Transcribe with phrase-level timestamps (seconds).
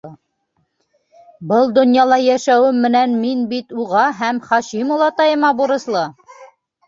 [1.49, 6.03] Был донъяла йәшәүем менән мин бит уға һәм Хашим олатайыма бурыслы.